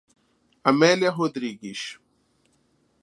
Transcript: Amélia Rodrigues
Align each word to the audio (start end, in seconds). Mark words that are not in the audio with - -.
Amélia 0.63 1.11
Rodrigues 1.11 2.01